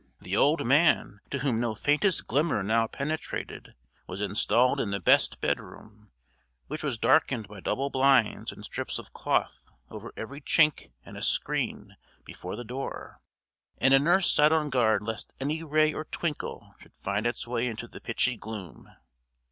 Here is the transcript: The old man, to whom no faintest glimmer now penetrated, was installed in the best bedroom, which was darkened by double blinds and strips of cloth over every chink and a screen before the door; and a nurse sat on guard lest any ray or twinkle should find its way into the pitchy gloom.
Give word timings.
The 0.19 0.35
old 0.35 0.65
man, 0.65 1.19
to 1.29 1.37
whom 1.37 1.59
no 1.59 1.75
faintest 1.75 2.25
glimmer 2.25 2.63
now 2.63 2.87
penetrated, 2.87 3.75
was 4.07 4.19
installed 4.19 4.79
in 4.79 4.89
the 4.89 4.99
best 4.99 5.39
bedroom, 5.39 6.09
which 6.65 6.83
was 6.83 6.97
darkened 6.97 7.47
by 7.47 7.59
double 7.59 7.91
blinds 7.91 8.51
and 8.51 8.65
strips 8.65 8.97
of 8.97 9.13
cloth 9.13 9.69
over 9.91 10.11
every 10.17 10.41
chink 10.41 10.89
and 11.05 11.17
a 11.17 11.21
screen 11.21 11.97
before 12.25 12.55
the 12.55 12.63
door; 12.63 13.21
and 13.77 13.93
a 13.93 13.99
nurse 13.99 14.33
sat 14.33 14.51
on 14.51 14.71
guard 14.71 15.03
lest 15.03 15.35
any 15.39 15.61
ray 15.61 15.93
or 15.93 16.05
twinkle 16.05 16.73
should 16.79 16.95
find 16.95 17.27
its 17.27 17.45
way 17.45 17.67
into 17.67 17.87
the 17.87 18.01
pitchy 18.01 18.37
gloom. 18.37 18.89